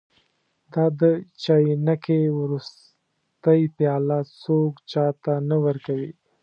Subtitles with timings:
[0.73, 1.01] دا د
[1.41, 6.11] چاینکې وروستۍ پیاله څوک چا ته نه ورکوي.